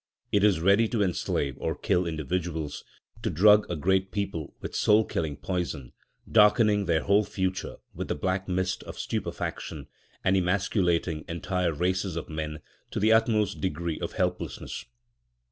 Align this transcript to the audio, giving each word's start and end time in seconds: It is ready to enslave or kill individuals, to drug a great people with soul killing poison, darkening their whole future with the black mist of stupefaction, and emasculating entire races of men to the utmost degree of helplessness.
It 0.31 0.43
is 0.43 0.61
ready 0.61 0.87
to 0.87 1.03
enslave 1.03 1.59
or 1.59 1.75
kill 1.75 2.07
individuals, 2.07 2.83
to 3.21 3.29
drug 3.29 3.69
a 3.69 3.75
great 3.75 4.09
people 4.11 4.55
with 4.59 4.75
soul 4.75 5.05
killing 5.05 5.37
poison, 5.37 5.93
darkening 6.27 6.85
their 6.85 7.03
whole 7.03 7.23
future 7.23 7.75
with 7.93 8.07
the 8.07 8.15
black 8.15 8.47
mist 8.47 8.81
of 8.85 8.97
stupefaction, 8.97 9.85
and 10.23 10.35
emasculating 10.35 11.23
entire 11.27 11.71
races 11.71 12.15
of 12.15 12.29
men 12.29 12.61
to 12.89 12.99
the 12.99 13.13
utmost 13.13 13.61
degree 13.61 13.99
of 13.99 14.13
helplessness. 14.13 14.85